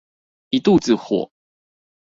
[0.49, 1.31] 一肚子火